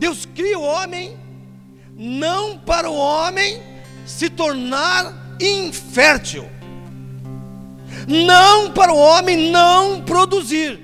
[0.00, 1.14] Deus cria o homem
[1.94, 3.60] não para o homem
[4.06, 6.44] se tornar infértil,
[8.08, 10.82] não para o homem não produzir,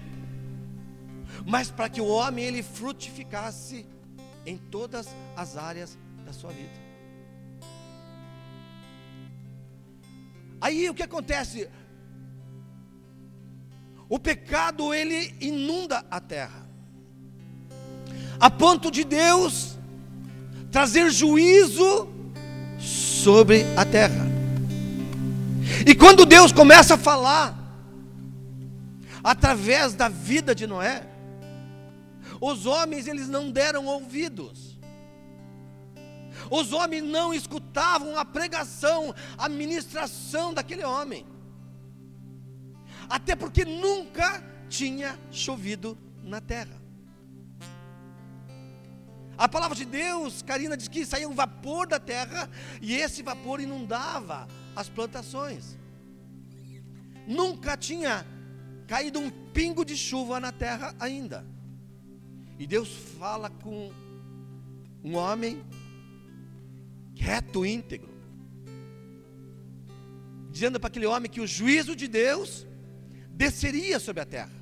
[1.47, 3.87] mas para que o homem ele frutificasse
[4.45, 5.97] em todas as áreas
[6.27, 6.79] da sua vida.
[10.61, 11.71] Aí o que acontece?
[14.11, 16.66] O pecado ele inunda a terra,
[18.39, 19.77] a ponto de Deus
[20.71, 22.09] trazer juízo
[22.79, 24.27] sobre a terra.
[25.87, 27.57] E quando Deus começa a falar
[29.23, 31.07] através da vida de Noé,
[32.41, 34.77] os homens eles não deram ouvidos.
[36.51, 41.27] Os homens não escutavam a pregação, a ministração daquele homem
[43.09, 46.86] até porque nunca tinha chovido na terra.
[49.39, 52.49] A palavra de Deus, Karina diz que saía um vapor da terra
[52.81, 55.77] e esse vapor inundava as plantações.
[57.27, 58.27] Nunca tinha
[58.87, 61.45] caído um pingo de chuva na terra ainda.
[62.59, 62.89] E Deus
[63.19, 63.93] fala com
[65.05, 65.63] um homem
[67.15, 68.09] reto, íntegro,
[70.51, 72.67] dizendo para aquele homem que o juízo de Deus
[73.31, 74.56] desceria sobre a terra.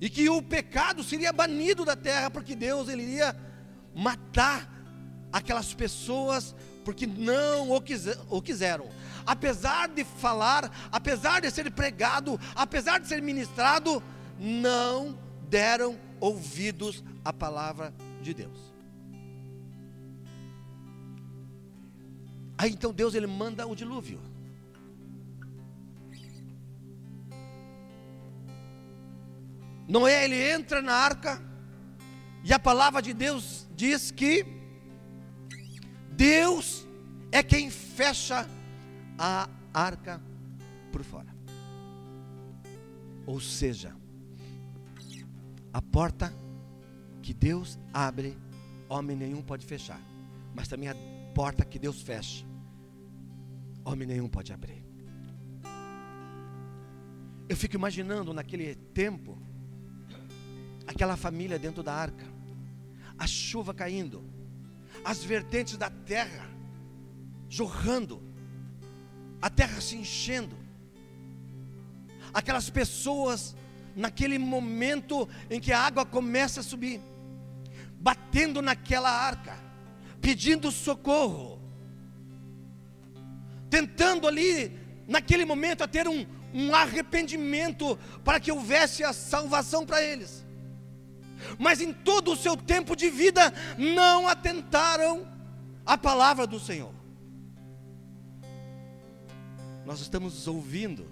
[0.00, 3.36] E que o pecado seria banido da terra, porque Deus ele iria
[3.94, 4.70] matar
[5.32, 6.54] aquelas pessoas
[6.86, 8.88] porque não o, quiser, o quiseram.
[9.26, 14.00] Apesar de falar, apesar de ser pregado, apesar de ser ministrado,
[14.38, 18.72] não deram ouvidos à palavra de Deus.
[22.56, 24.20] Aí então Deus ele manda o dilúvio.
[29.88, 31.40] Noé ele entra na arca
[32.42, 34.44] e a palavra de Deus diz que
[36.12, 36.86] Deus
[37.30, 38.48] é quem fecha
[39.18, 40.20] a arca
[40.90, 41.34] por fora.
[43.26, 43.94] Ou seja,
[45.72, 46.32] a porta
[47.20, 48.38] que Deus abre,
[48.88, 50.00] homem nenhum pode fechar.
[50.54, 50.96] Mas também a
[51.34, 52.46] porta que Deus fecha,
[53.84, 54.82] homem nenhum pode abrir.
[57.48, 59.38] Eu fico imaginando naquele tempo,
[60.86, 62.24] aquela família dentro da arca,
[63.18, 64.24] a chuva caindo,
[65.04, 66.48] as vertentes da terra
[67.48, 68.22] jorrando,
[69.40, 70.56] a terra se enchendo,
[72.32, 73.56] aquelas pessoas
[73.94, 77.00] naquele momento em que a água começa a subir,
[77.98, 79.56] batendo naquela arca,
[80.20, 81.60] pedindo socorro,
[83.70, 90.02] tentando ali, naquele momento, a ter um, um arrependimento para que houvesse a salvação para
[90.02, 90.45] eles
[91.58, 95.26] mas em todo o seu tempo de vida não atentaram
[95.84, 96.92] à palavra do Senhor.
[99.84, 101.06] Nós estamos ouvindo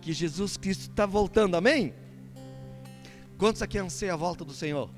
[0.00, 1.94] que Jesus Cristo está voltando, amém?
[3.38, 4.90] Quantos aqui anseiam a volta do Senhor?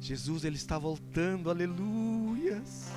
[0.00, 2.90] Jesus, Ele está voltando, aleluias.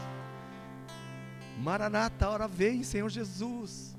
[1.60, 3.96] Maranata, a hora vem, Senhor Jesus.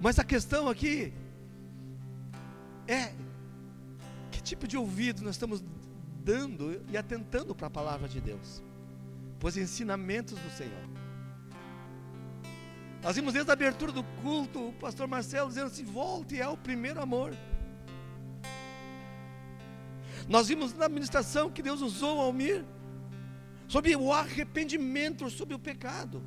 [0.00, 1.12] Mas a questão aqui
[2.90, 3.14] é
[4.32, 5.62] que tipo de ouvido nós estamos
[6.24, 8.62] dando e atentando para a palavra de Deus,
[9.38, 10.90] para os ensinamentos do Senhor.
[13.02, 17.00] Nós vimos desde a abertura do culto o pastor Marcelo dizendo assim: volte ao primeiro
[17.00, 17.34] amor.
[20.28, 22.64] Nós vimos na administração que Deus usou Almir
[23.66, 26.22] sobre o arrependimento, sobre o pecado.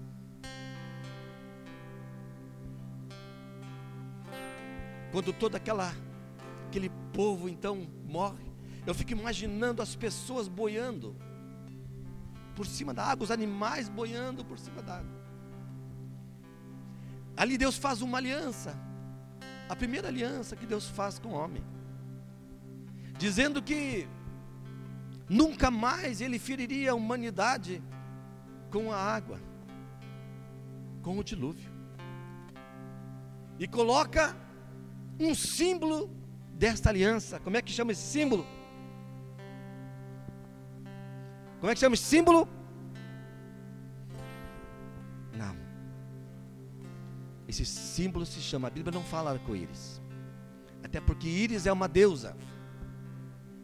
[5.11, 5.93] Quando toda aquela
[6.73, 8.51] aquele povo então morre.
[8.85, 11.15] Eu fico imaginando as pessoas boiando
[12.55, 15.23] por cima da água, os animais boiando por cima da água.
[17.37, 18.75] Ali Deus faz uma aliança,
[19.69, 21.63] a primeira aliança que Deus faz com o homem,
[23.19, 24.07] dizendo que
[25.29, 27.83] nunca mais ele feriria a humanidade
[28.71, 29.39] com a água,
[31.03, 31.71] com o dilúvio,
[33.59, 34.35] e coloca
[35.19, 36.22] um símbolo
[36.53, 37.39] desta aliança.
[37.39, 38.45] Como é que chama esse símbolo?
[41.59, 42.47] Como é que chama esse símbolo?
[45.37, 45.55] Não.
[47.47, 50.01] Esse símbolo se chama, a Bíblia não fala arco-íris.
[50.83, 52.35] Até porque íris é uma deusa.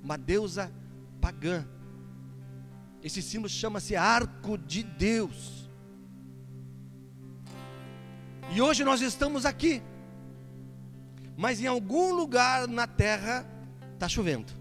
[0.04, 0.72] Uma deusa
[1.20, 1.68] pagã.
[3.04, 5.70] Esse símbolo chama-se arco de Deus.
[8.52, 9.82] E hoje nós estamos aqui
[11.40, 13.48] mas em algum lugar na terra
[13.94, 14.52] está chovendo.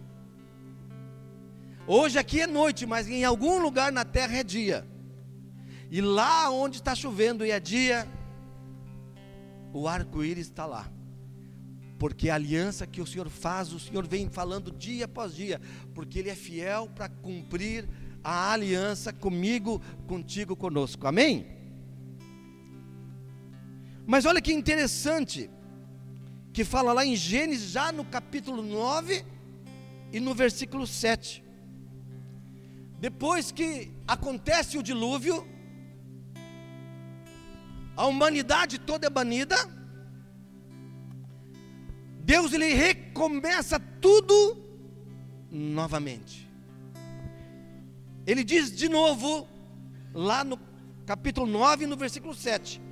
[1.88, 4.86] Hoje aqui é noite, mas em algum lugar na terra é dia.
[5.90, 8.06] E lá onde está chovendo e é dia,
[9.72, 10.88] o arco-íris está lá.
[11.98, 15.60] Porque a aliança que o Senhor faz, o Senhor vem falando dia após dia,
[15.92, 17.88] porque Ele é fiel para cumprir
[18.22, 21.08] a aliança comigo, contigo, conosco.
[21.08, 21.44] Amém?
[24.06, 25.50] Mas olha que interessante,
[26.58, 29.24] que fala lá em Gênesis, já no capítulo 9
[30.12, 31.44] e no versículo 7.
[32.98, 35.46] Depois que acontece o dilúvio,
[37.96, 39.56] a humanidade toda é banida,
[42.24, 44.60] Deus ele recomeça tudo
[45.48, 46.50] novamente.
[48.26, 49.46] Ele diz de novo,
[50.12, 50.58] lá no
[51.06, 52.87] capítulo 9, no versículo 7.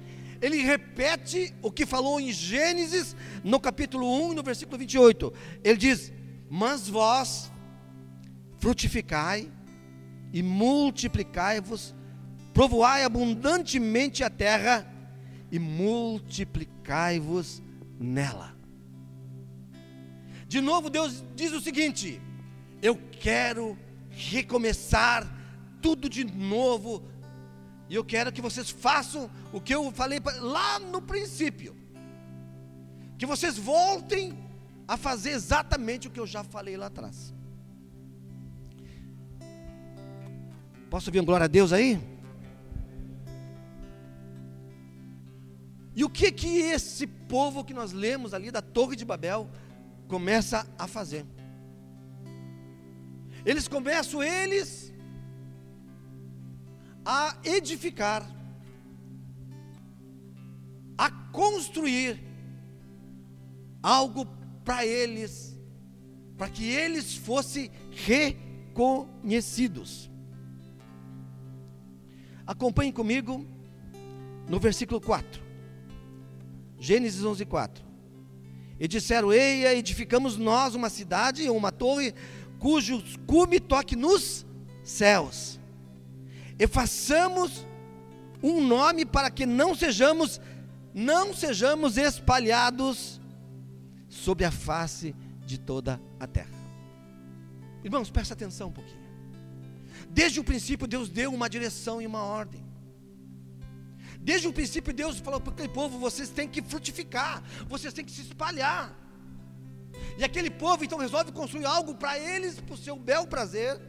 [0.46, 5.32] Ele repete o que falou em Gênesis, no capítulo 1, no versículo 28.
[5.64, 6.12] Ele diz:
[6.48, 7.50] Mas vós
[8.56, 9.50] frutificai
[10.32, 11.92] e multiplicai-vos,
[12.54, 14.88] provoai abundantemente a terra
[15.50, 17.60] e multiplicai-vos
[17.98, 18.54] nela.
[20.46, 22.22] De novo, Deus diz o seguinte:
[22.80, 23.76] Eu quero
[24.10, 25.28] recomeçar
[25.82, 27.02] tudo de novo,
[27.88, 31.76] e eu quero que vocês façam o que eu falei lá no princípio,
[33.16, 34.36] que vocês voltem
[34.88, 37.32] a fazer exatamente o que eu já falei lá atrás.
[40.90, 42.00] Posso ouvir um glória a Deus aí?
[45.94, 49.48] E o que que esse povo que nós lemos ali da Torre de Babel
[50.06, 51.24] começa a fazer?
[53.44, 54.85] Eles começam eles
[57.08, 58.28] a edificar,
[60.98, 62.20] a construir
[63.80, 64.26] algo
[64.64, 65.56] para eles,
[66.36, 70.10] para que eles fossem reconhecidos.
[72.44, 73.46] Acompanhe comigo
[74.48, 75.40] no versículo 4.
[76.80, 77.84] Gênesis 11, 4.
[78.80, 82.12] E disseram: Eia, edificamos nós uma cidade, uma torre,
[82.58, 84.44] cujo cume toque nos
[84.82, 85.60] céus.
[86.58, 87.66] E façamos
[88.42, 90.40] um nome para que não sejamos,
[90.94, 93.20] não sejamos espalhados
[94.08, 95.14] sobre a face
[95.44, 96.56] de toda a terra.
[97.84, 99.06] Irmãos, presta atenção um pouquinho.
[100.10, 102.64] Desde o princípio, Deus deu uma direção e uma ordem.
[104.20, 108.10] Desde o princípio, Deus falou para aquele povo: vocês têm que frutificar, vocês têm que
[108.10, 108.94] se espalhar.
[110.18, 113.80] E aquele povo então resolve construir algo para eles, para o seu bel prazer,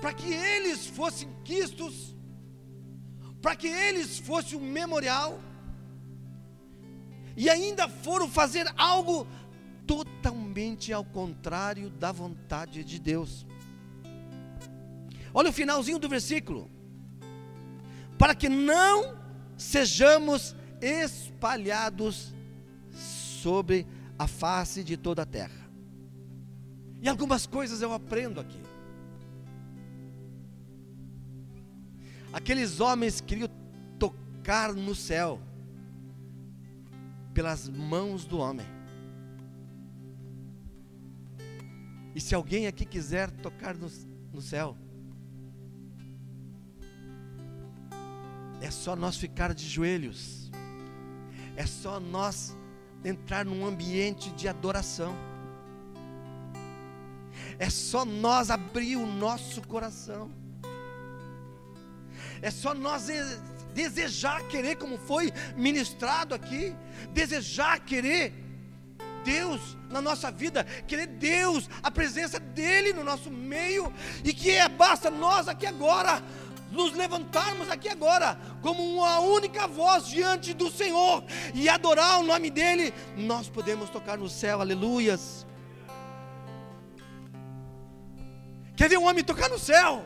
[0.00, 2.14] para que eles fossem quistos,
[3.40, 5.40] para que eles fossem um memorial,
[7.36, 9.26] e ainda foram fazer algo
[9.86, 13.46] totalmente ao contrário da vontade de Deus.
[15.32, 16.70] Olha o finalzinho do versículo.
[18.18, 19.18] Para que não
[19.56, 22.34] sejamos espalhados
[22.90, 23.86] sobre
[24.18, 25.70] a face de toda a terra.
[27.02, 28.65] E algumas coisas eu aprendo aqui.
[32.36, 33.48] Aqueles homens queriam
[33.98, 35.40] tocar no céu
[37.32, 38.66] pelas mãos do homem.
[42.14, 43.90] E se alguém aqui quiser tocar no,
[44.32, 44.76] no céu,
[48.60, 50.50] É só nós ficar de joelhos.
[51.56, 52.56] É só nós
[53.04, 55.14] entrar num ambiente de adoração.
[57.58, 60.30] É só nós abrir o nosso coração.
[62.42, 63.08] É só nós
[63.74, 66.74] desejar querer, como foi ministrado aqui,
[67.12, 68.32] desejar querer
[69.24, 73.92] Deus na nossa vida, querer Deus, a presença dEle no nosso meio,
[74.24, 76.22] e que é, basta nós aqui agora
[76.70, 81.24] nos levantarmos aqui agora, como uma única voz diante do Senhor
[81.54, 85.46] e adorar o nome dEle, nós podemos tocar no céu, aleluias.
[88.76, 90.04] Quer ver um homem tocar no céu?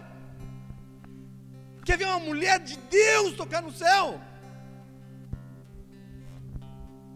[1.84, 4.20] Quer ver uma mulher de Deus tocar no céu?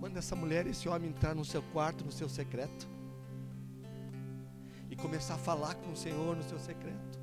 [0.01, 2.89] Manda essa mulher e esse homem entrar no seu quarto, no seu secreto,
[4.91, 7.19] e começar a falar com o Senhor no seu secreto.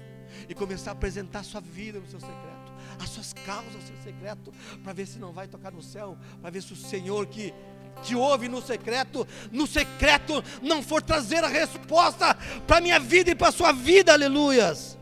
[0.47, 3.97] E começar a apresentar a sua vida no seu secreto, as suas causas no seu
[3.97, 7.53] secreto, para ver se não vai tocar no céu, para ver se o Senhor que
[8.03, 13.31] que ouve no secreto, no secreto não for trazer a resposta para a minha vida
[13.31, 14.97] e para a sua vida, aleluias.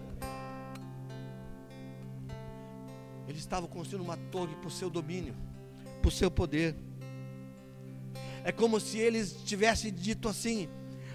[3.39, 5.33] Eles estavam construindo uma torre para o seu domínio,
[6.01, 6.75] para o seu poder.
[8.43, 10.67] É como se eles tivessem dito assim: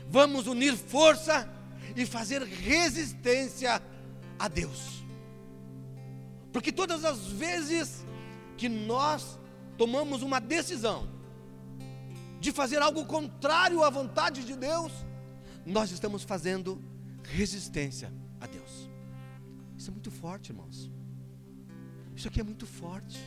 [0.09, 1.47] vamos unir força
[1.95, 3.83] e fazer resistência
[4.39, 5.05] a Deus.
[6.51, 8.07] Porque todas as vezes
[8.57, 9.39] que nós
[9.77, 11.07] tomamos uma decisão
[12.41, 14.93] de fazer algo contrário à vontade de Deus,
[15.67, 16.83] nós estamos fazendo
[17.23, 18.89] resistência a Deus.
[19.77, 20.94] Isso é muito forte, irmãos.
[22.17, 23.19] Isso aqui é muito forte.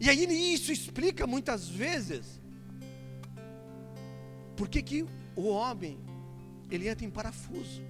[0.00, 2.40] E aí isso explica muitas vezes
[4.56, 5.98] por que, que o homem
[6.70, 7.82] ele entra em parafuso.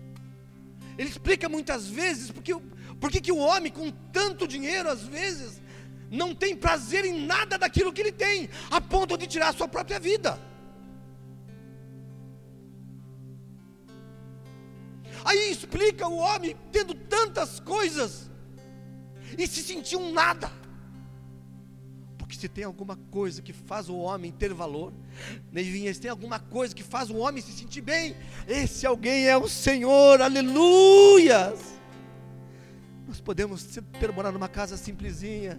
[0.96, 2.54] Ele explica muitas vezes porque,
[3.00, 5.60] por que, que o homem com tanto dinheiro às vezes
[6.10, 9.68] não tem prazer em nada daquilo que ele tem, a ponto de tirar a sua
[9.68, 10.38] própria vida.
[15.24, 18.30] Aí explica o homem tendo tantas coisas
[19.36, 20.50] e se sentir um nada.
[22.16, 24.92] Porque se tem alguma coisa que faz o homem ter valor,
[25.50, 28.14] Nevinha, se tem alguma coisa que faz o homem se sentir bem,
[28.46, 31.58] esse alguém é o Senhor, aleluias.
[33.06, 35.58] Nós podemos ter morar numa casa simplesinha,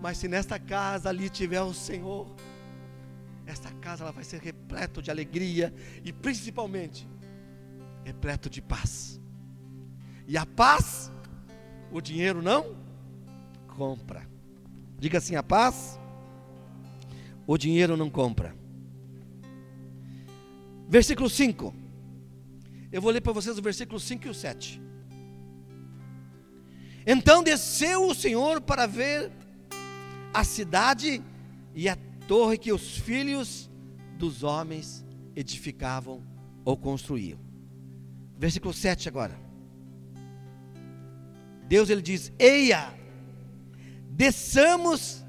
[0.00, 2.32] mas se nesta casa ali tiver o Senhor,
[3.44, 5.74] esta casa ela vai ser repleta de alegria
[6.04, 7.08] e principalmente
[8.04, 9.20] repleto de paz.
[10.28, 11.10] E a paz,
[11.90, 12.76] o dinheiro não
[13.78, 14.28] compra.
[14.98, 15.98] Diga assim: a paz,
[17.46, 18.54] o dinheiro não compra.
[20.88, 21.72] Versículo 5.
[22.90, 24.82] Eu vou ler para vocês o versículo 5 e o 7.
[27.06, 29.30] Então desceu o Senhor para ver
[30.34, 31.22] a cidade
[31.74, 33.70] e a torre que os filhos
[34.18, 35.04] dos homens
[35.36, 36.22] edificavam
[36.64, 37.38] ou construíam.
[38.36, 39.38] Versículo 7 agora.
[41.68, 42.94] Deus ele diz: Eia,
[44.18, 45.24] desçamos,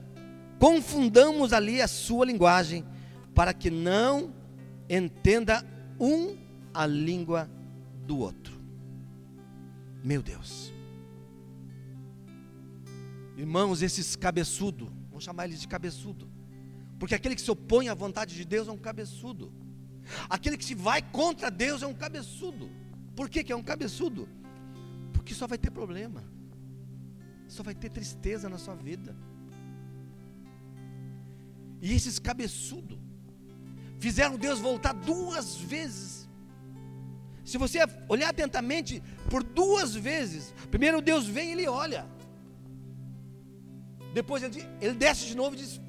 [0.58, 2.84] confundamos ali a sua linguagem,
[3.36, 4.34] para que não
[4.89, 5.63] entenda
[6.00, 6.36] um
[6.74, 7.48] a língua
[8.08, 8.60] do outro.
[10.03, 10.74] Meu Deus.
[13.38, 16.27] Irmãos, esses cabeçudo, vamos chamar eles de cabeçudo,
[16.98, 19.53] porque aquele que se opõe à vontade de Deus é um cabeçudo,
[20.27, 22.72] aquele que se vai contra Deus é um cabeçudo.
[23.15, 24.27] Por que, que é um cabeçudo?
[25.13, 26.24] Porque só vai ter problema,
[27.50, 29.15] só vai ter tristeza na sua vida.
[31.82, 32.98] E esses cabeçudos
[34.00, 36.29] fizeram Deus voltar duas vezes.
[37.44, 42.06] Se você olhar atentamente, por duas vezes, primeiro Deus vem e ele olha.
[44.13, 45.82] Depois ele, ele desce de novo e diz: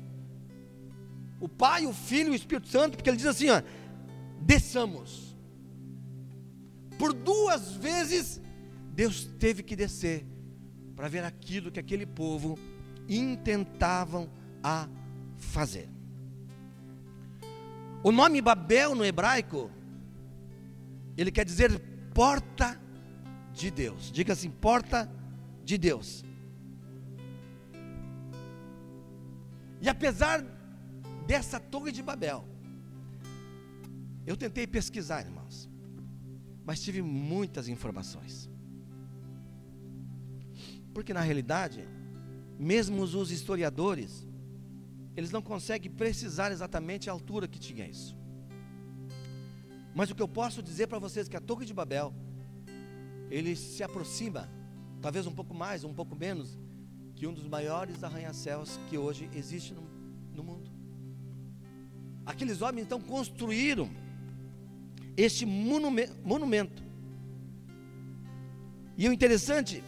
[1.38, 3.62] O Pai, o Filho e o Espírito Santo, porque ele diz assim: ó,
[4.40, 5.36] desçamos.
[6.98, 8.40] Por duas vezes,
[8.94, 10.29] Deus teve que descer
[11.00, 12.58] para ver aquilo que aquele povo
[13.08, 14.28] intentavam
[14.62, 14.86] a
[15.38, 15.88] fazer.
[18.04, 19.70] O nome Babel no hebraico,
[21.16, 21.80] ele quer dizer
[22.12, 22.78] porta
[23.54, 24.12] de Deus.
[24.12, 25.10] Diga assim, porta
[25.64, 26.22] de Deus.
[29.80, 30.44] E apesar
[31.26, 32.46] dessa torre de Babel,
[34.26, 35.66] eu tentei pesquisar, irmãos,
[36.62, 38.49] mas tive muitas informações.
[40.92, 41.86] Porque na realidade,
[42.58, 44.26] mesmo os historiadores,
[45.16, 48.16] eles não conseguem precisar exatamente a altura que tinha isso.
[49.94, 52.14] Mas o que eu posso dizer para vocês é que a Torre de Babel,
[53.30, 54.48] ele se aproxima,
[55.00, 56.58] talvez um pouco mais, um pouco menos,
[57.14, 59.82] que um dos maiores arranha-céus que hoje existe no,
[60.34, 60.70] no mundo.
[62.24, 63.90] Aqueles homens então construíram
[65.16, 66.82] este monumento.
[68.96, 69.82] E o interessante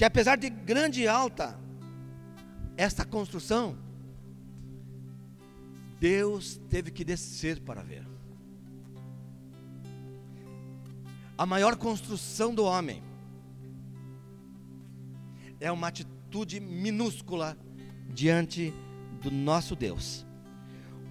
[0.00, 1.60] que apesar de grande e alta
[2.74, 3.76] esta construção,
[6.00, 8.08] Deus teve que descer para ver.
[11.36, 13.02] A maior construção do homem
[15.60, 17.54] é uma atitude minúscula
[18.08, 18.72] diante
[19.20, 20.24] do nosso Deus.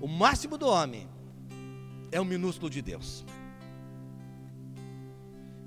[0.01, 1.07] O máximo do homem
[2.11, 3.23] é o minúsculo de Deus.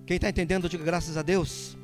[0.05, 1.81] Quem está entendendo, diga graças a Deus.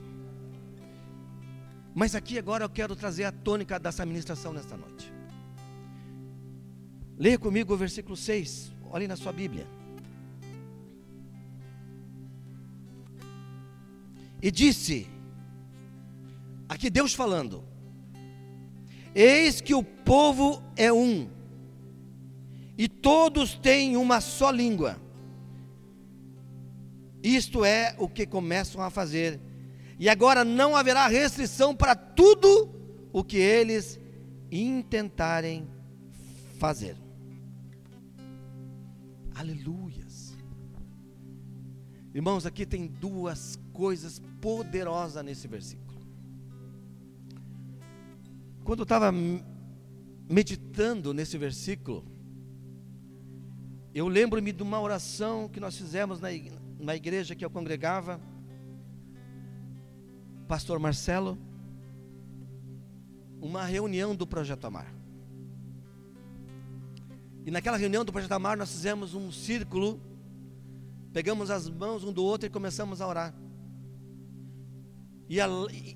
[1.98, 5.12] Mas aqui agora eu quero trazer a tônica dessa ministração nesta noite.
[7.18, 9.66] Leia comigo o versículo 6, olhe na sua Bíblia.
[14.40, 15.08] E disse:
[16.68, 17.64] Aqui Deus falando:
[19.12, 21.28] Eis que o povo é um,
[22.78, 25.00] e todos têm uma só língua.
[27.20, 29.47] Isto é o que começam a fazer.
[29.98, 32.70] E agora não haverá restrição para tudo
[33.12, 33.98] o que eles
[34.50, 35.68] intentarem
[36.58, 36.96] fazer.
[39.34, 40.36] Aleluias.
[42.14, 45.88] Irmãos, aqui tem duas coisas poderosas nesse versículo.
[48.64, 49.12] Quando eu estava
[50.28, 52.04] meditando nesse versículo,
[53.94, 58.20] eu lembro-me de uma oração que nós fizemos na, igreja que eu congregava,
[60.48, 61.38] Pastor Marcelo,
[63.38, 64.92] uma reunião do Projeto Amar.
[67.44, 70.00] E naquela reunião do Projeto Amar nós fizemos um círculo,
[71.12, 73.34] pegamos as mãos um do outro e começamos a orar.
[75.28, 75.46] E, a,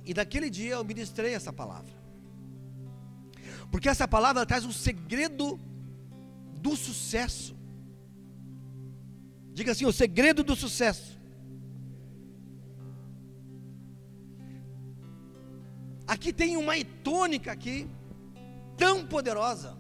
[0.04, 1.94] e naquele dia eu ministrei essa palavra.
[3.70, 5.58] Porque essa palavra traz um segredo
[6.60, 7.56] do sucesso.
[9.54, 11.21] Diga assim: o segredo do sucesso.
[16.12, 17.88] Aqui tem uma itônica aqui,
[18.76, 19.78] tão poderosa,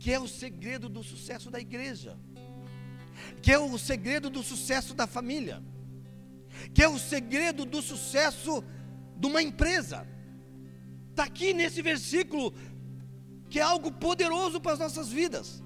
[0.00, 2.18] que é o segredo do sucesso da igreja,
[3.40, 5.62] que é o segredo do sucesso da família,
[6.74, 8.64] que é o segredo do sucesso
[9.16, 10.04] de uma empresa.
[11.10, 12.52] Está aqui nesse versículo,
[13.48, 15.62] que é algo poderoso para as nossas vidas.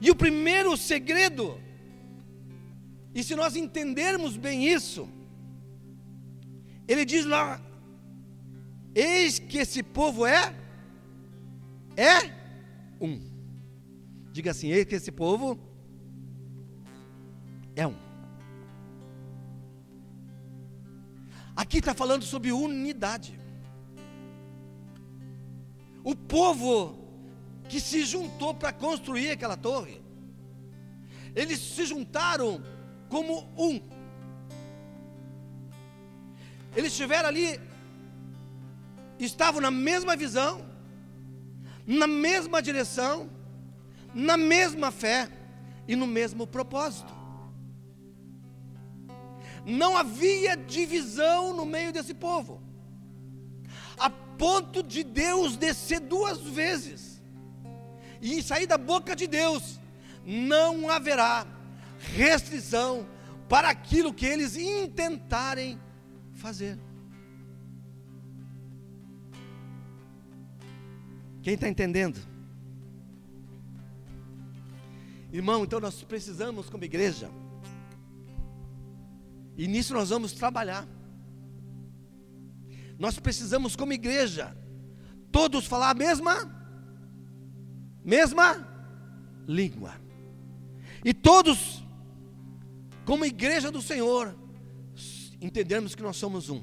[0.00, 1.60] E o primeiro segredo,
[3.12, 5.15] e se nós entendermos bem isso,
[6.88, 7.60] ele diz lá:
[8.94, 10.54] Eis que esse povo é,
[11.96, 12.32] é
[13.00, 13.20] um.
[14.32, 15.58] Diga assim: Eis que esse povo
[17.74, 17.96] é um.
[21.54, 23.40] Aqui está falando sobre unidade.
[26.04, 27.06] O povo
[27.68, 30.00] que se juntou para construir aquela torre.
[31.34, 32.62] Eles se juntaram
[33.08, 33.95] como um.
[36.76, 37.58] Eles estiveram ali,
[39.18, 40.64] estavam na mesma visão,
[41.86, 43.30] na mesma direção,
[44.12, 45.28] na mesma fé
[45.88, 47.14] e no mesmo propósito.
[49.64, 52.62] Não havia divisão no meio desse povo,
[53.98, 57.22] a ponto de Deus descer duas vezes
[58.20, 59.80] e sair da boca de Deus,
[60.24, 61.46] não haverá
[62.14, 63.06] restrição
[63.48, 65.80] para aquilo que eles intentarem
[66.36, 66.78] fazer.
[71.42, 72.18] Quem está entendendo?
[75.32, 77.30] Irmão, então nós precisamos, como igreja,
[79.56, 80.86] e nisso nós vamos trabalhar.
[82.98, 84.56] Nós precisamos, como igreja,
[85.30, 86.56] todos falar a mesma
[88.06, 88.64] mesma
[89.48, 89.94] língua.
[91.04, 91.84] E todos,
[93.04, 94.36] como igreja do Senhor,
[95.40, 96.62] entendermos que nós somos um.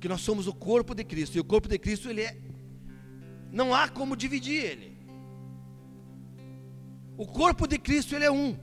[0.00, 1.36] Que nós somos o corpo de Cristo.
[1.36, 2.36] E o corpo de Cristo, ele é.
[3.50, 4.96] Não há como dividir ele.
[7.16, 8.56] O corpo de Cristo, ele é um.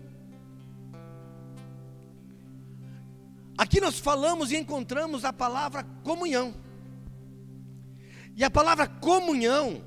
[3.58, 6.54] Aqui nós falamos e encontramos a palavra comunhão.
[8.36, 9.84] E a palavra comunhão,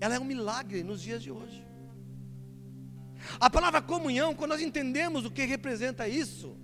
[0.00, 1.64] ela é um milagre nos dias de hoje.
[3.38, 6.56] A palavra comunhão, quando nós entendemos o que representa isso,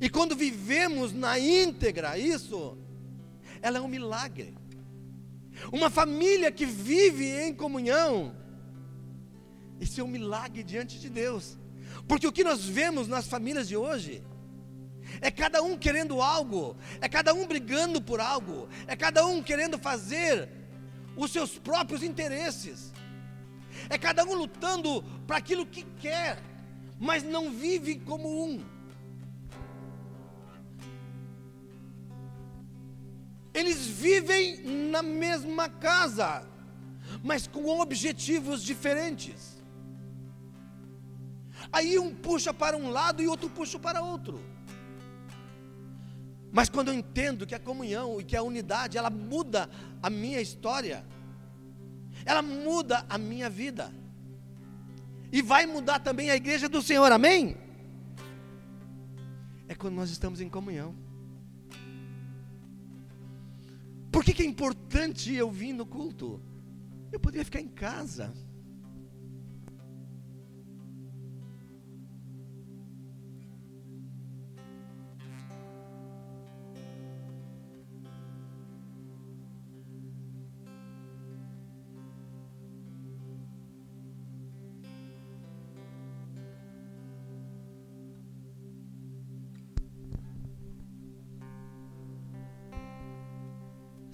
[0.00, 2.76] e quando vivemos na íntegra isso,
[3.62, 4.54] ela é um milagre.
[5.72, 8.34] Uma família que vive em comunhão,
[9.80, 11.56] isso é um milagre diante de Deus.
[12.08, 14.22] Porque o que nós vemos nas famílias de hoje
[15.20, 19.78] é cada um querendo algo, é cada um brigando por algo, é cada um querendo
[19.78, 20.48] fazer
[21.16, 22.92] os seus próprios interesses.
[23.88, 26.42] É cada um lutando para aquilo que quer,
[26.98, 28.73] mas não vive como um.
[33.54, 34.58] Eles vivem
[34.90, 36.44] na mesma casa,
[37.22, 39.62] mas com objetivos diferentes.
[41.72, 44.40] Aí um puxa para um lado e outro puxa para outro.
[46.52, 49.70] Mas quando eu entendo que a comunhão e que a unidade, ela muda
[50.02, 51.04] a minha história,
[52.24, 53.92] ela muda a minha vida.
[55.32, 57.56] E vai mudar também a igreja do Senhor, amém?
[59.66, 61.03] É quando nós estamos em comunhão.
[64.14, 66.40] Por que, que é importante eu vir no culto?
[67.10, 68.32] Eu poderia ficar em casa.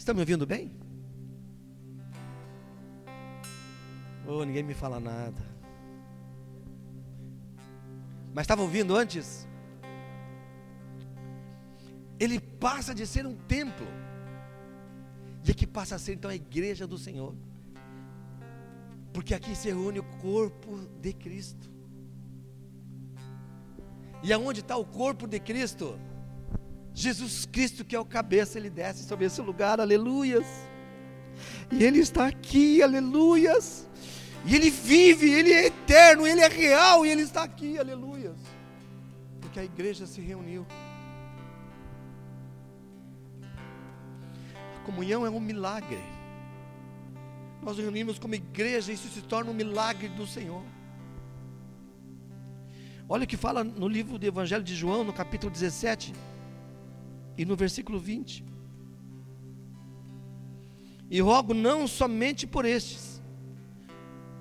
[0.01, 0.73] Estão tá me ouvindo bem?
[4.27, 5.43] Oh, ninguém me fala nada.
[8.33, 9.47] Mas estava ouvindo antes?
[12.19, 13.87] Ele passa de ser um templo.
[15.45, 17.35] E é aqui passa a ser então a igreja do Senhor.
[19.13, 21.71] Porque aqui se reúne o corpo de Cristo.
[24.23, 26.01] E aonde está o corpo de Cristo?
[27.01, 30.47] Jesus Cristo, que é o cabeça, ele desce sobre esse lugar, aleluias.
[31.73, 33.89] E ele está aqui, aleluias.
[34.45, 38.37] E ele vive, ele é eterno, ele é real e ele está aqui, aleluias.
[39.41, 40.67] Porque a igreja se reuniu.
[44.77, 46.05] A comunhão é um milagre.
[47.63, 50.63] Nós nos reunimos como igreja e isso se torna um milagre do Senhor.
[53.09, 56.13] Olha o que fala no livro do Evangelho de João, no capítulo 17
[57.41, 58.45] e no versículo 20.
[61.11, 63.23] E rogo não somente por estes,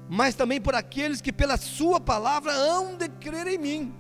[0.10, 3.94] mas também por aqueles que pela Sua palavra hão de crer em mim,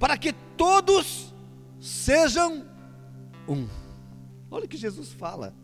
[0.00, 1.32] para que todos
[1.80, 2.66] sejam
[3.48, 3.68] um.
[4.50, 5.54] Olha o que Jesus fala.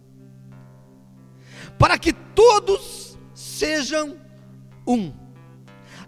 [1.78, 4.16] Para que todos sejam
[4.86, 5.12] um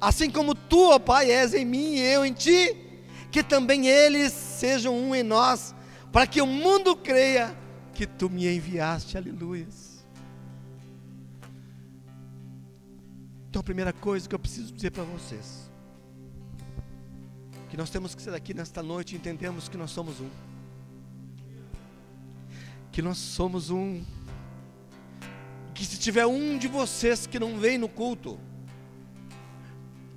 [0.01, 2.77] Assim como tu, ó Pai, és em mim e eu em ti,
[3.31, 5.75] que também eles sejam um em nós,
[6.13, 7.55] para que o mundo creia
[7.93, 9.17] que tu me enviaste.
[9.17, 10.05] Aleluias.
[13.49, 15.71] Então, a primeira coisa que eu preciso dizer para vocês,
[17.71, 20.31] que nós temos que ser aqui nesta noite e entendemos que nós somos um.
[22.91, 24.03] Que nós somos um.
[25.75, 28.39] Que se tiver um de vocês que não vem no culto,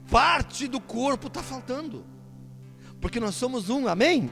[0.10, 2.06] parte do corpo está faltando,
[3.00, 4.30] porque nós somos um, amém?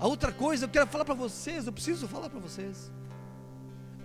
[0.00, 2.90] A outra coisa, eu quero falar para vocês, eu preciso falar para vocês,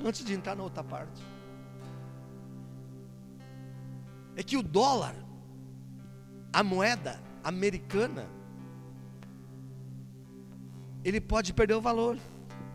[0.04, 1.22] antes de entrar na outra parte,
[4.36, 5.16] é que o dólar,
[6.52, 8.28] a moeda americana,
[11.04, 12.18] ele pode perder o valor.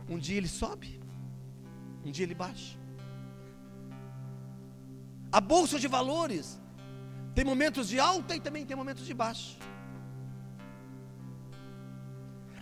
[0.08, 1.00] Um dia ele sobe,
[2.04, 2.78] um dia ele baixa.
[5.30, 6.57] A bolsa de valores
[7.34, 9.56] tem momentos de alta e também tem momentos de baixa.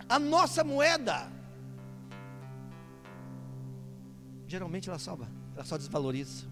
[0.09, 1.29] A nossa moeda
[4.47, 6.45] geralmente ela sobe, ela só desvaloriza.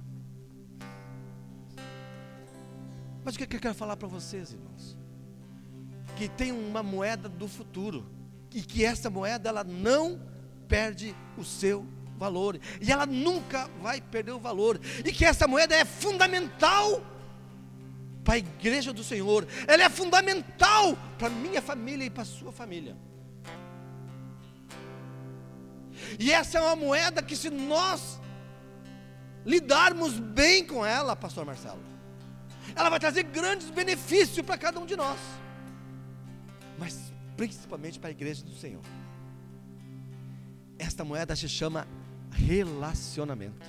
[3.23, 4.97] Mas o que eu quero falar para vocês, irmãos?
[6.15, 8.05] Que tem uma moeda do futuro
[8.53, 10.21] e que essa moeda ela não
[10.67, 15.75] perde o seu valor, e ela nunca vai perder o valor, e que essa moeda
[15.75, 17.03] é fundamental
[18.25, 22.25] para a igreja do Senhor, ela é fundamental para a minha família e para a
[22.25, 22.97] sua família.
[26.19, 28.19] E essa é uma moeda que, se nós
[29.45, 31.79] lidarmos bem com ela, Pastor Marcelo,
[32.75, 35.19] ela vai trazer grandes benefícios para cada um de nós,
[36.79, 38.81] mas principalmente para a igreja do Senhor.
[40.79, 41.87] Esta moeda se chama
[42.31, 43.65] relacionamento.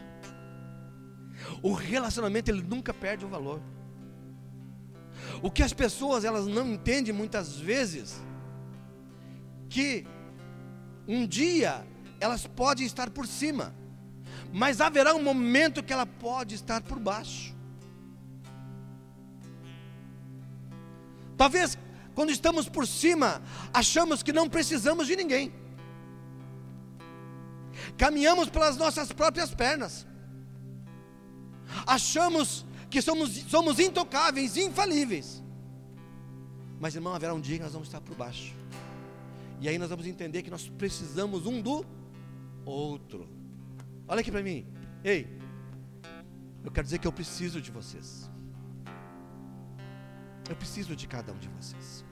[1.62, 3.60] O relacionamento ele nunca perde o valor.
[5.42, 8.20] O que as pessoas elas não entendem muitas vezes
[9.68, 10.06] que
[11.06, 11.86] um dia
[12.18, 13.74] elas podem estar por cima,
[14.52, 17.54] mas haverá um momento que ela pode estar por baixo.
[21.36, 21.76] Talvez
[22.14, 23.42] quando estamos por cima,
[23.74, 25.52] achamos que não precisamos de ninguém
[27.96, 30.06] caminhamos pelas nossas próprias pernas,
[31.86, 32.64] achamos
[32.96, 35.42] que somos, somos intocáveis, infalíveis.
[36.80, 38.54] Mas, irmão, haverá um dia que nós vamos estar por baixo,
[39.60, 41.84] e aí nós vamos entender que nós precisamos um do
[42.64, 43.28] outro.
[44.08, 44.66] Olha aqui para mim,
[45.04, 45.28] ei,
[46.64, 48.30] eu quero dizer que eu preciso de vocês.
[50.48, 52.02] Eu preciso de cada um de vocês.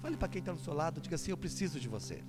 [0.00, 2.22] Fale para quem está do seu lado, diga assim: Eu preciso de você.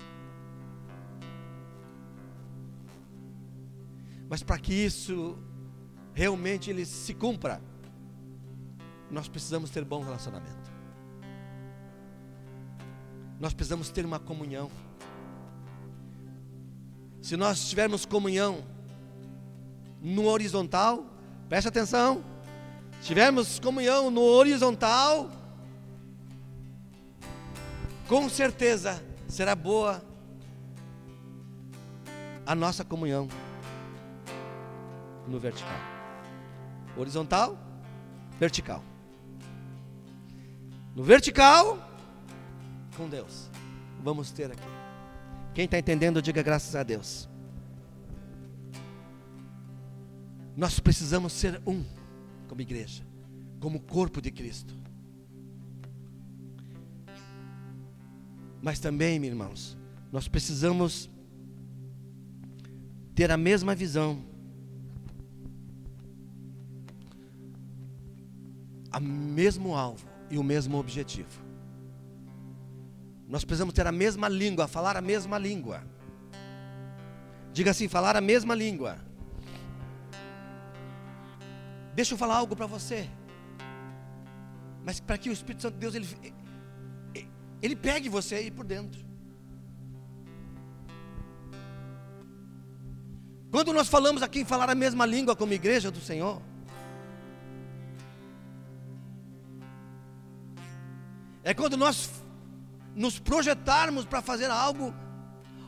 [4.27, 5.38] Mas para que isso
[6.13, 7.62] realmente ele se cumpra,
[9.10, 10.71] nós precisamos ter bom relacionamento.
[13.39, 14.71] Nós precisamos ter uma comunhão.
[17.21, 18.63] Se nós tivermos comunhão
[20.02, 21.06] no horizontal,
[21.49, 22.23] preste atenção.
[22.99, 25.30] Se tivermos comunhão no horizontal,
[28.08, 30.02] com certeza será boa
[32.45, 33.28] a nossa comunhão
[35.28, 35.92] no vertical.
[36.95, 37.58] Horizontal,
[38.39, 38.84] vertical.
[40.95, 41.77] No vertical,
[42.95, 43.49] com Deus.
[44.03, 44.62] Vamos ter aqui.
[45.53, 47.29] Quem está entendendo, diga graças a Deus.
[50.56, 51.84] Nós precisamos ser um,
[52.47, 53.03] como igreja,
[53.60, 54.75] como corpo de Cristo.
[58.62, 59.77] Mas também, meus irmãos,
[60.12, 61.10] nós precisamos
[63.15, 64.23] ter a mesma visão
[68.97, 71.41] o mesmo alvo e o mesmo objetivo.
[73.27, 75.84] Nós precisamos ter a mesma língua, falar a mesma língua.
[77.51, 78.97] Diga assim: falar a mesma língua.
[81.95, 83.10] Deixa eu falar algo para você.
[84.84, 86.08] Mas para que o Espírito Santo de Deus ele,
[87.62, 89.01] ele pegue você aí por dentro.
[93.49, 96.41] Quando nós falamos aqui em falar a mesma língua como igreja do Senhor,
[101.43, 102.10] é quando nós
[102.95, 104.93] nos projetarmos para fazer algo,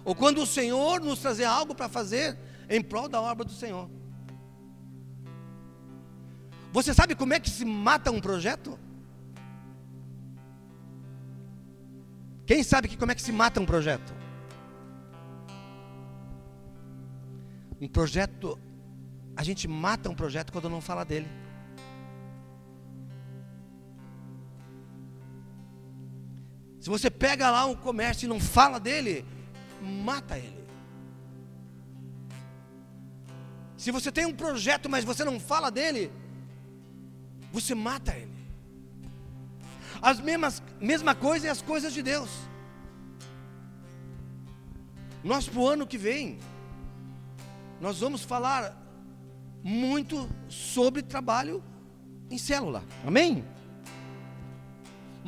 [0.03, 2.37] ou quando o Senhor nos trazer algo para fazer
[2.69, 3.89] em prol da obra do Senhor.
[6.71, 8.77] Você sabe como é que se mata um projeto?
[12.45, 14.13] Quem sabe que como é que se mata um projeto?
[17.81, 18.59] Um projeto,
[19.35, 21.27] a gente mata um projeto quando não fala dele.
[26.85, 29.25] Se você pega lá um comércio e não fala dele,
[29.81, 30.63] mata ele.
[33.75, 36.11] Se você tem um projeto, mas você não fala dele,
[37.51, 38.37] você mata ele.
[39.99, 42.29] As mesmas mesma coisa é as coisas de Deus.
[45.23, 46.37] Nós para o ano que vem,
[47.81, 48.79] nós vamos falar
[49.63, 51.63] muito sobre trabalho
[52.29, 52.83] em célula.
[53.03, 53.43] Amém?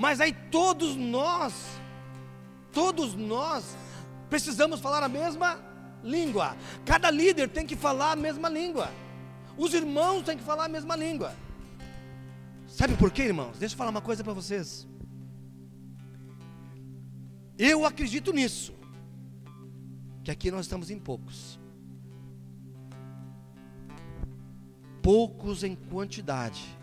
[0.04, 1.54] Mas aí todos nós,
[2.72, 3.76] todos nós
[4.30, 5.60] precisamos falar a mesma
[6.04, 6.56] língua.
[6.86, 8.92] Cada líder tem que falar a mesma língua.
[9.58, 11.34] Os irmãos têm que falar a mesma língua.
[12.68, 13.58] Sabe por quê, irmãos?
[13.58, 14.88] Deixa eu falar uma coisa para vocês.
[17.58, 18.76] Eu acredito nisso.
[20.24, 21.60] Que aqui nós estamos em poucos.
[25.08, 26.78] poucos em quantidade,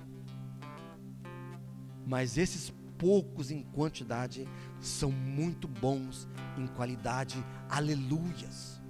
[2.07, 4.49] mas esses poucos em quantidade
[4.81, 8.81] são muito bons em qualidade, aleluias.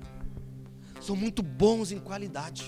[1.00, 2.64] São muito bons em qualidade.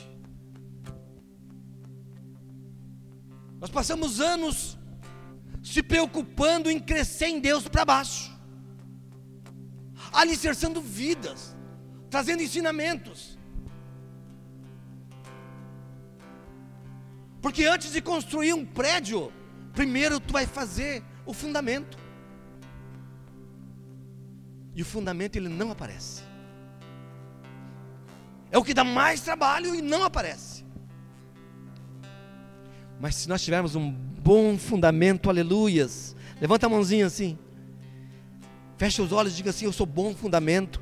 [3.60, 4.78] Nós passamos anos
[5.62, 8.30] se preocupando em crescer em Deus para baixo,
[10.12, 11.56] alicerçando vidas,
[12.10, 13.36] trazendo ensinamentos.
[17.40, 19.32] Porque antes de construir um prédio,
[19.72, 21.98] primeiro tu vai fazer o fundamento.
[24.74, 26.22] E o fundamento ele não aparece.
[28.50, 30.64] É o que dá mais trabalho e não aparece.
[33.00, 36.14] Mas se nós tivermos um bom fundamento, aleluias.
[36.40, 37.38] Levanta a mãozinha assim.
[38.76, 40.80] Fecha os olhos e diga assim: Eu sou bom fundamento.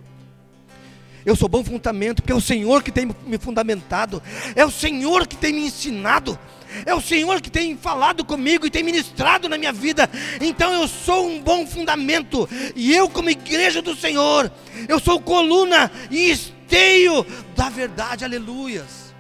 [1.25, 4.23] Eu sou bom fundamento, porque é o Senhor que tem me fundamentado,
[4.55, 6.39] é o Senhor que tem me ensinado,
[6.85, 10.09] é o Senhor que tem falado comigo e tem ministrado na minha vida.
[10.41, 14.51] Então eu sou um bom fundamento, e eu, como igreja do Senhor,
[14.89, 17.25] eu sou coluna e esteio
[17.57, 19.15] da verdade, aleluias.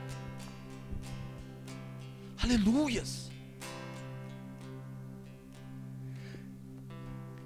[2.43, 3.31] Aleluias.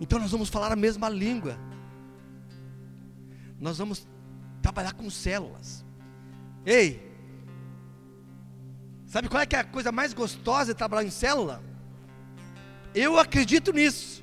[0.01, 1.59] Então nós vamos falar a mesma língua.
[3.61, 4.07] Nós vamos
[4.63, 5.85] trabalhar com células.
[6.65, 7.08] Ei,
[9.09, 11.63] sabe qual é, é a coisa mais gostosa de trabalhar em célula?
[12.95, 14.23] Eu acredito nisso.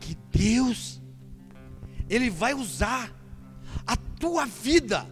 [0.00, 1.00] Que Deus,
[2.08, 3.12] Ele vai usar
[3.86, 5.06] a tua vida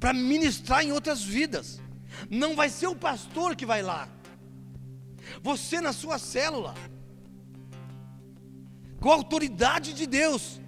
[0.00, 1.80] para ministrar em outras vidas.
[2.30, 4.08] Não vai ser o pastor que vai lá.
[5.42, 6.74] Você na sua célula,
[9.00, 10.60] com a autoridade de Deus,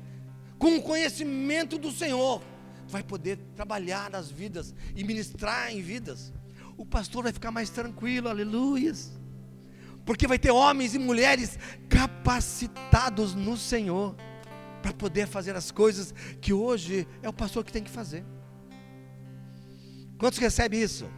[0.59, 2.43] com o conhecimento do Senhor,
[2.89, 6.33] vai poder trabalhar nas vidas e ministrar em vidas.
[6.79, 9.13] O pastor vai ficar mais tranquilo, aleluias.
[10.07, 14.15] Porque vai ter homens e mulheres capacitados no Senhor
[14.81, 18.25] para poder fazer as coisas que hoje é o pastor que tem que fazer.
[20.17, 21.11] Quantos recebem isso?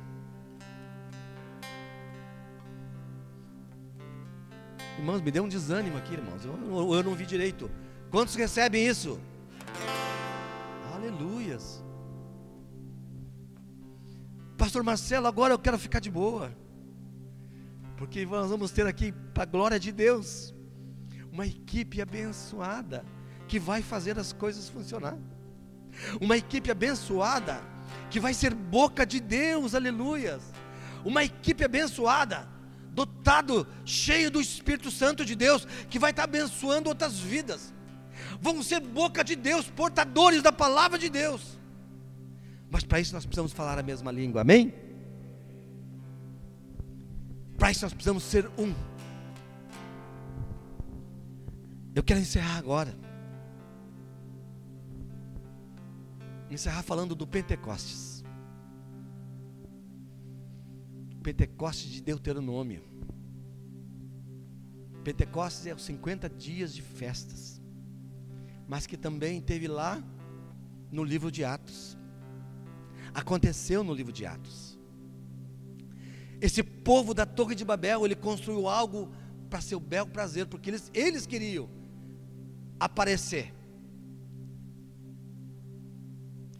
[4.99, 6.43] Irmãos, me deu um desânimo aqui, irmãos.
[6.45, 7.71] Eu, eu não vi direito.
[8.11, 9.21] Quantos recebem isso?
[10.95, 11.85] Aleluias.
[14.61, 16.55] Pastor Marcelo, agora eu quero ficar de boa.
[17.97, 20.55] Porque nós vamos ter aqui, para a glória de Deus,
[21.33, 23.03] uma equipe abençoada
[23.49, 25.17] que vai fazer as coisas funcionar.
[26.21, 27.59] Uma equipe abençoada
[28.11, 30.43] que vai ser boca de Deus, aleluias.
[31.07, 32.47] Uma equipe abençoada,
[32.93, 37.73] dotado, cheio do Espírito Santo de Deus, que vai estar abençoando outras vidas.
[38.43, 41.59] Vão ser boca de Deus, portadores da palavra de Deus.
[42.71, 44.73] Mas para isso nós precisamos falar a mesma língua, amém?
[47.59, 48.73] Para isso nós precisamos ser um.
[51.95, 52.95] Eu quero encerrar agora.
[56.51, 58.25] Encerrar falando do Pentecostes.
[61.23, 62.83] Pentecostes de Deuteronômio.
[65.05, 67.61] Pentecostes é os 50 dias de festas.
[68.67, 70.03] Mas que também teve lá
[70.91, 72.00] no livro de Atos.
[73.15, 74.79] Aconteceu no livro de Atos.
[76.41, 79.13] Esse povo da Torre de Babel, ele construiu algo
[79.51, 81.69] para seu bel prazer, porque eles, eles queriam
[82.79, 83.53] aparecer.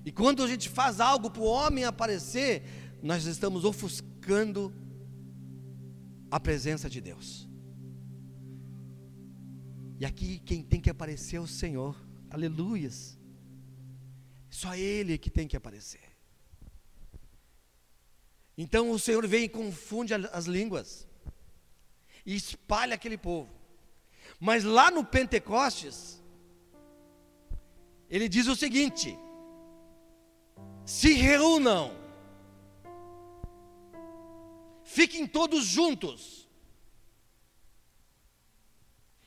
[0.05, 2.63] E quando a gente faz algo para o homem aparecer,
[3.03, 4.73] nós estamos ofuscando
[6.31, 7.49] a presença de Deus.
[9.99, 11.97] E aqui quem tem que aparecer é o Senhor.
[12.31, 13.19] Aleluias.
[14.49, 16.10] Só Ele que tem que aparecer.
[18.63, 21.09] Então o Senhor vem e confunde as línguas
[22.27, 23.51] e espalha aquele povo.
[24.39, 26.23] Mas lá no Pentecostes,
[28.11, 29.17] ele diz o seguinte:
[30.85, 31.97] se reúnam,
[34.85, 36.47] fiquem todos juntos,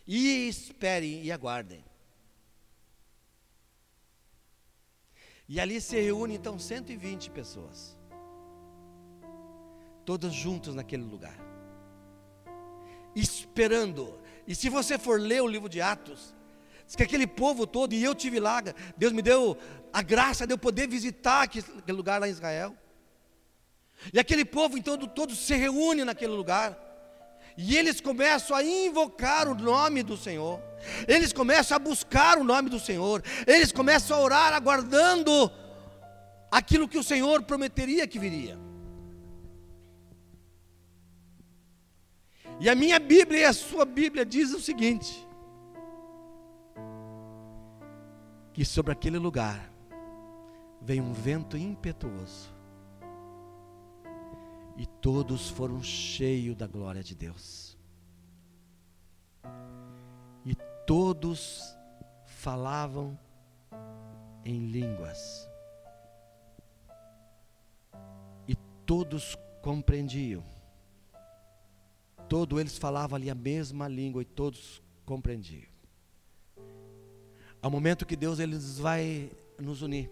[0.06, 1.84] e esperem e aguardem.
[5.50, 7.98] E ali se reúne então 120 pessoas,
[10.06, 11.38] todas juntas naquele lugar,
[13.16, 16.36] esperando e se você for ler o livro de Atos,
[16.86, 18.62] diz que aquele povo todo, e eu tive lá,
[18.98, 19.58] Deus me deu
[19.92, 22.76] a graça de eu poder visitar aquele lugar lá em Israel.
[24.12, 26.78] E aquele povo então todo se reúne naquele lugar.
[27.56, 30.60] E eles começam a invocar o nome do Senhor.
[31.08, 33.24] Eles começam a buscar o nome do Senhor.
[33.48, 35.52] Eles começam a orar aguardando
[36.52, 38.58] aquilo que o Senhor prometeria que viria.
[42.60, 45.28] E a minha Bíblia e a sua Bíblia diz o seguinte:
[48.54, 49.72] que sobre aquele lugar
[50.80, 52.54] veio um vento impetuoso,
[54.78, 57.78] e todos foram cheios da glória de Deus,
[60.46, 61.76] e todos
[62.26, 63.18] falavam
[64.46, 65.50] em línguas,
[68.48, 70.53] e todos compreendiam
[72.30, 75.68] todos eles falavam ali a mesma língua e todos compreendiam.
[77.62, 80.12] Ao momento que Deus eles vai nos unir,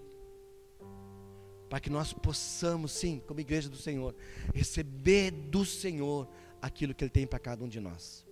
[1.70, 4.16] para que nós possamos, sim, como igreja do Senhor,
[4.54, 6.28] receber do Senhor
[6.62, 8.26] aquilo que Ele tem para cada um de nós.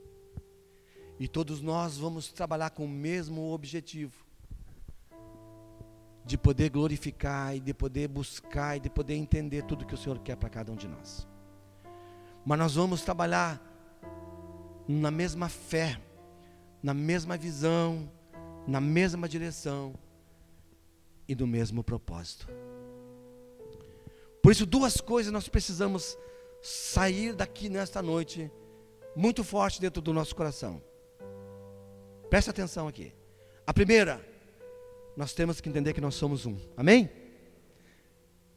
[1.20, 4.26] E todos nós vamos trabalhar com o mesmo objetivo,
[6.26, 10.20] de poder glorificar e de poder buscar e de poder entender tudo que o Senhor
[10.20, 11.28] quer para cada um de nós.
[12.46, 13.69] Mas nós vamos trabalhar
[14.92, 16.02] na mesma fé,
[16.82, 18.12] na mesma visão,
[18.66, 19.94] na mesma direção
[21.28, 22.48] e no mesmo propósito.
[24.42, 26.18] Por isso, duas coisas nós precisamos
[26.64, 28.52] sair daqui nesta noite,
[29.16, 30.82] muito forte dentro do nosso coração.
[32.28, 33.14] Presta atenção aqui.
[33.68, 34.20] A primeira,
[35.16, 36.58] nós temos que entender que nós somos um.
[36.76, 37.12] Amém?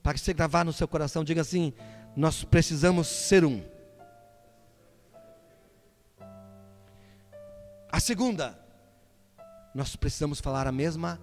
[0.03, 1.75] Para que você gravar no seu coração, diga assim:
[2.16, 3.62] nós precisamos ser um.
[7.93, 8.59] A segunda,
[9.75, 11.21] nós precisamos falar a mesma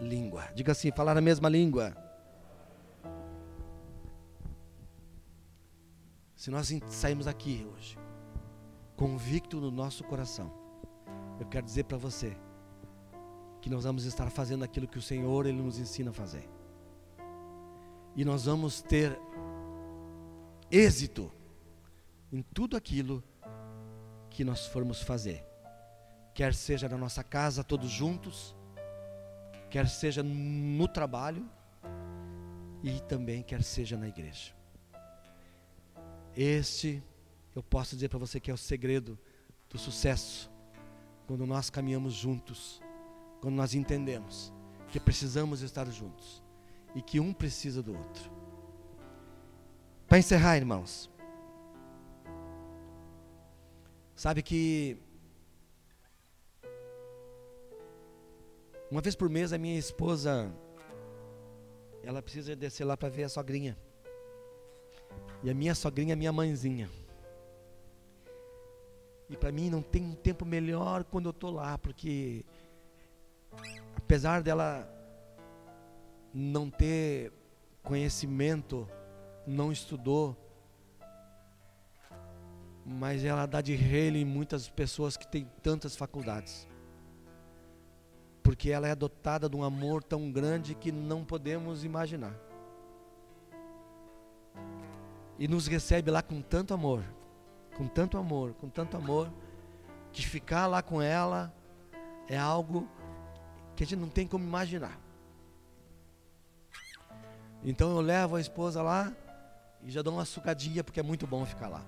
[0.00, 0.48] língua.
[0.52, 1.96] Diga assim: falar a mesma língua.
[6.34, 7.96] Se nós sairmos aqui hoje,
[8.96, 10.52] convicto no nosso coração,
[11.38, 12.36] eu quero dizer para você
[13.60, 16.48] que nós vamos estar fazendo aquilo que o Senhor ele nos ensina a fazer.
[18.16, 19.16] E nós vamos ter
[20.68, 21.30] êxito
[22.32, 23.22] em tudo aquilo
[24.30, 25.47] que nós formos fazer
[26.38, 28.54] quer seja na nossa casa todos juntos,
[29.68, 31.44] quer seja no trabalho
[32.80, 34.54] e também quer seja na igreja.
[36.36, 37.02] Este
[37.56, 39.18] eu posso dizer para você que é o segredo
[39.68, 40.48] do sucesso.
[41.26, 42.80] Quando nós caminhamos juntos,
[43.40, 44.52] quando nós entendemos
[44.92, 46.40] que precisamos estar juntos
[46.94, 48.30] e que um precisa do outro.
[50.06, 51.10] Para encerrar, irmãos,
[54.14, 55.02] sabe que
[58.90, 60.50] Uma vez por mês a minha esposa
[62.02, 63.76] ela precisa descer lá para ver a sogrinha.
[65.42, 66.88] E a minha sogrinha é minha mãezinha.
[69.28, 72.46] E para mim não tem um tempo melhor quando eu estou lá, porque
[73.94, 74.88] apesar dela
[76.32, 77.30] não ter
[77.82, 78.88] conhecimento,
[79.46, 80.34] não estudou,
[82.86, 86.66] mas ela dá de rele em muitas pessoas que têm tantas faculdades.
[88.48, 92.34] Porque ela é dotada de um amor tão grande que não podemos imaginar.
[95.38, 97.04] E nos recebe lá com tanto amor,
[97.76, 99.30] com tanto amor, com tanto amor,
[100.10, 101.52] que ficar lá com ela
[102.26, 102.88] é algo
[103.76, 104.98] que a gente não tem como imaginar.
[107.62, 109.12] Então eu levo a esposa lá
[109.82, 111.84] e já dou uma sucadinha porque é muito bom ficar lá.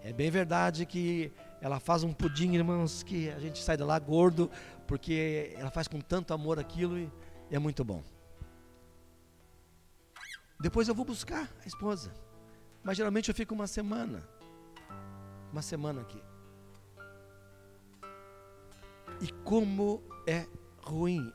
[0.00, 1.32] É bem verdade que
[1.64, 4.50] ela faz um pudim, irmãos, que a gente sai de lá gordo,
[4.86, 7.10] porque ela faz com tanto amor aquilo e
[7.50, 8.02] é muito bom.
[10.60, 12.12] Depois eu vou buscar a esposa.
[12.82, 14.26] Mas geralmente eu fico uma semana.
[15.50, 16.22] Uma semana aqui.
[19.20, 20.46] E como é
[20.78, 21.32] ruim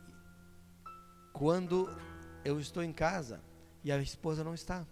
[1.33, 1.89] quando
[2.43, 3.41] eu estou em casa
[3.83, 4.85] e a esposa não está.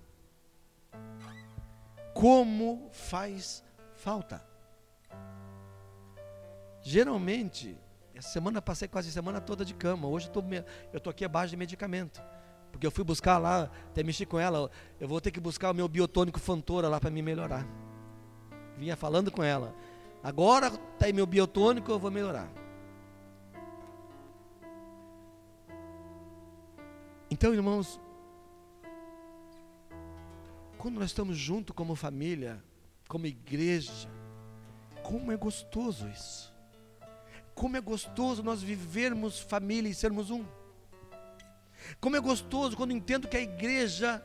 [2.14, 3.64] Como faz
[3.96, 4.44] falta.
[6.82, 7.78] Geralmente,
[8.18, 10.08] essa semana passei quase a semana toda de cama.
[10.08, 10.30] Hoje
[10.92, 12.22] eu estou aqui abaixo de medicamento.
[12.72, 15.74] Porque eu fui buscar lá, até mexi com ela, eu vou ter que buscar o
[15.74, 17.66] meu biotônico Fantora lá para me melhorar.
[18.76, 19.74] Vinha falando com ela.
[20.24, 22.52] Agora está aí meu biotônico, eu vou melhorar.
[27.30, 28.00] Então, irmãos,
[30.78, 32.64] quando nós estamos juntos como família,
[33.08, 34.10] como igreja,
[35.04, 36.57] como é gostoso isso.
[37.58, 40.46] Como é gostoso nós vivermos família e sermos um.
[42.00, 44.24] Como é gostoso quando entendo que a igreja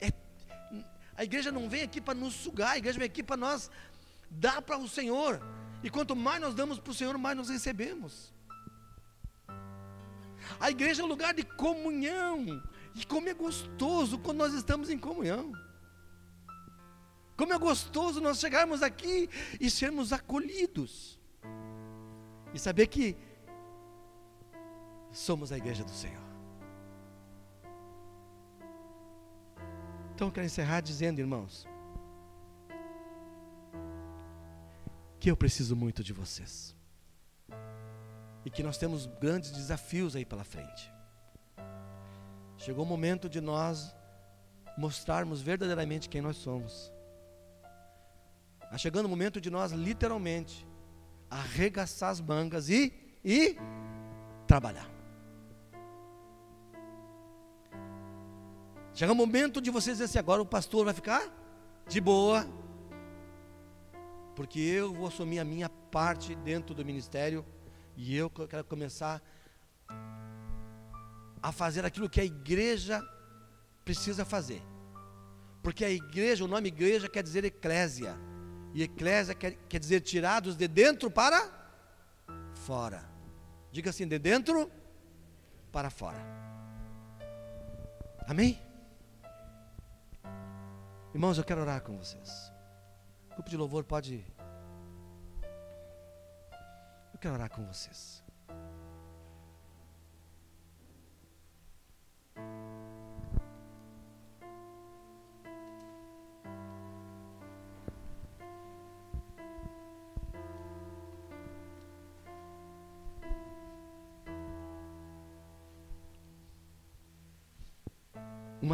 [0.00, 0.10] é,
[1.16, 3.70] a igreja não vem aqui para nos sugar, a igreja vem aqui para nós
[4.28, 5.40] dar para o Senhor.
[5.80, 8.34] E quanto mais nós damos para o Senhor, mais nós recebemos.
[10.58, 12.60] A igreja é um lugar de comunhão.
[12.96, 15.52] E como é gostoso quando nós estamos em comunhão.
[17.36, 19.30] Como é gostoso nós chegarmos aqui
[19.60, 21.21] e sermos acolhidos.
[22.52, 23.16] E saber que
[25.10, 26.22] somos a igreja do Senhor.
[30.14, 31.66] Então eu quero encerrar dizendo, irmãos,
[35.18, 36.76] que eu preciso muito de vocês.
[38.44, 40.92] E que nós temos grandes desafios aí pela frente.
[42.56, 43.94] Chegou o momento de nós
[44.76, 46.92] mostrarmos verdadeiramente quem nós somos.
[48.62, 50.66] Está chegando o momento de nós, literalmente,
[51.32, 52.92] arregaçar as mangas e,
[53.24, 53.56] e
[54.46, 54.88] trabalhar.
[58.94, 61.22] Chega o momento de vocês dizer assim: agora o pastor vai ficar
[61.88, 62.46] de boa,
[64.36, 67.44] porque eu vou assumir a minha parte dentro do ministério
[67.96, 69.22] e eu quero começar
[71.42, 73.02] a fazer aquilo que a igreja
[73.84, 74.62] precisa fazer.
[75.62, 78.16] Porque a igreja, o nome igreja quer dizer eclésia.
[78.74, 81.50] E eclésia quer, quer dizer tirados de dentro para
[82.54, 83.04] fora.
[83.70, 84.70] Diga assim, de dentro
[85.70, 86.18] para fora.
[88.26, 88.60] Amém?
[91.14, 92.52] Irmãos, eu quero orar com vocês.
[93.30, 94.24] O grupo de louvor pode.
[97.12, 98.21] Eu quero orar com vocês.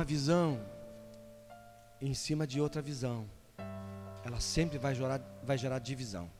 [0.09, 0.59] Visão
[2.01, 3.29] em cima de outra visão,
[4.25, 6.31] ela sempre vai gerar, vai gerar divisão.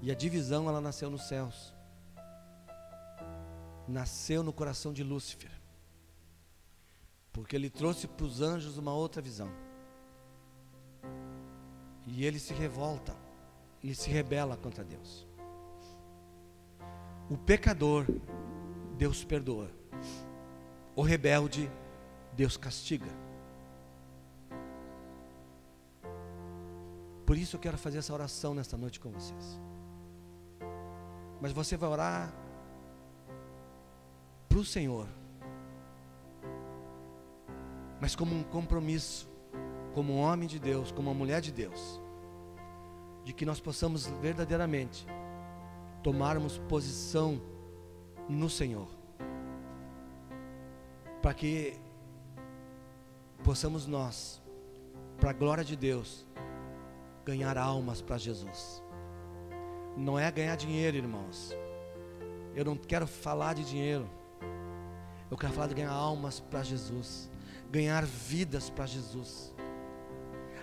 [0.00, 1.74] E a divisão ela nasceu nos céus.
[3.88, 5.50] Nasceu no coração de Lúcifer.
[7.32, 9.50] Porque ele trouxe para os anjos uma outra visão.
[12.06, 13.16] E ele se revolta
[13.82, 15.26] e se rebela contra Deus.
[17.28, 18.06] O pecador,
[18.96, 19.77] Deus perdoa.
[20.98, 21.70] O rebelde,
[22.32, 23.06] Deus castiga.
[27.24, 29.60] Por isso eu quero fazer essa oração nesta noite com vocês.
[31.40, 32.34] Mas você vai orar
[34.48, 35.06] para o Senhor,
[38.00, 39.30] mas como um compromisso,
[39.94, 42.02] como um homem de Deus, como uma mulher de Deus,
[43.24, 45.06] de que nós possamos verdadeiramente
[46.02, 47.40] tomarmos posição
[48.28, 48.97] no Senhor
[51.22, 51.78] para que
[53.44, 54.40] possamos nós,
[55.18, 56.26] para a glória de Deus,
[57.24, 58.82] ganhar almas para Jesus.
[59.96, 61.54] Não é ganhar dinheiro, irmãos.
[62.54, 64.08] Eu não quero falar de dinheiro.
[65.30, 67.30] Eu quero falar de ganhar almas para Jesus,
[67.70, 69.52] ganhar vidas para Jesus.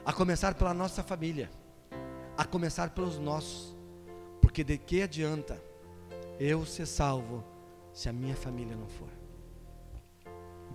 [0.03, 1.49] A começar pela nossa família,
[2.37, 3.75] a começar pelos nossos,
[4.41, 5.61] porque de que adianta
[6.39, 7.43] eu ser salvo
[7.93, 9.24] se a minha família não for?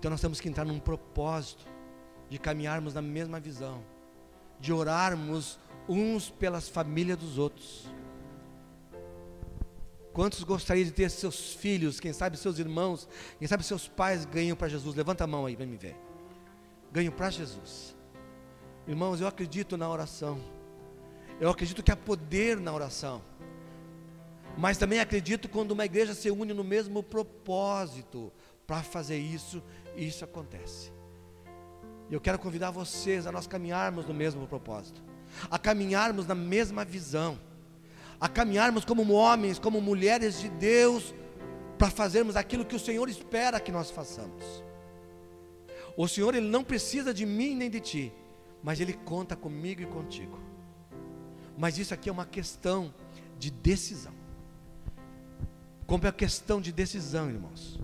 [0.01, 1.67] Então nós temos que entrar num propósito
[2.31, 3.85] de caminharmos na mesma visão,
[4.59, 7.87] de orarmos uns pelas famílias dos outros.
[10.15, 13.07] Quantos gostariam de ter seus filhos, quem sabe seus irmãos,
[13.39, 14.97] quem sabe seus pais ganham para Jesus?
[14.97, 15.95] Levanta a mão aí para me ver.
[16.91, 17.95] Ganham para Jesus.
[18.89, 20.41] Irmãos, eu acredito na oração.
[21.39, 23.21] Eu acredito que há poder na oração.
[24.57, 28.33] Mas também acredito quando uma igreja se une no mesmo propósito
[28.71, 29.61] para fazer isso,
[29.97, 30.93] e isso acontece.
[32.09, 35.03] Eu quero convidar vocês a nós caminharmos no mesmo propósito,
[35.51, 37.37] a caminharmos na mesma visão
[38.21, 41.15] a caminharmos como homens, como mulheres de Deus,
[41.79, 44.63] para fazermos aquilo que o Senhor espera que nós façamos.
[45.97, 48.13] O Senhor ele não precisa de mim nem de ti,
[48.63, 50.39] mas ele conta comigo e contigo.
[51.57, 52.95] Mas isso aqui é uma questão
[53.39, 54.13] de decisão.
[55.87, 57.81] Como é a questão de decisão, irmãos.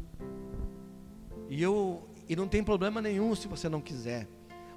[1.48, 4.28] E eu e não tem problema nenhum se você não quiser.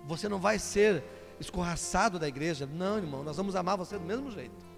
[0.05, 1.03] Você não vai ser
[1.39, 2.65] escorraçado da igreja.
[2.65, 4.69] Não, irmão, nós vamos amar você do mesmo jeito.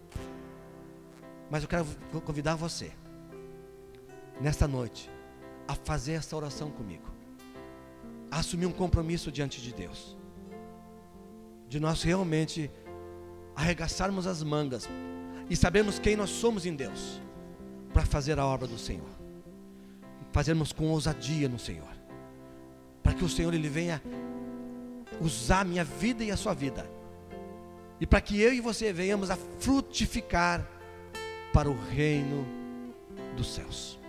[1.49, 1.85] Mas eu quero
[2.23, 2.91] convidar você,
[4.39, 5.09] nesta noite,
[5.67, 7.03] a fazer essa oração comigo,
[8.31, 10.17] a assumir um compromisso diante de Deus,
[11.67, 12.71] de nós realmente
[13.53, 14.87] arregaçarmos as mangas
[15.49, 17.21] e sabermos quem nós somos em Deus,
[17.93, 19.09] para fazer a obra do Senhor,
[20.31, 21.91] fazermos com ousadia no Senhor,
[23.03, 24.01] para que o Senhor ele venha
[25.19, 26.89] usar a minha vida e a sua vida,
[27.99, 30.67] e para que eu e você venhamos a frutificar
[31.53, 32.45] para o reino
[33.35, 34.00] dos céus.